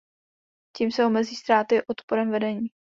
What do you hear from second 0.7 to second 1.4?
Tím se omezí